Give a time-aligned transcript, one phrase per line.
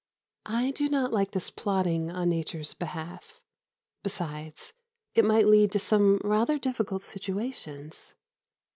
[0.47, 3.39] I do not like this plotting on Nature's behalf.
[4.01, 4.73] Besides,
[5.13, 8.15] it might lead to some rather difficult situations.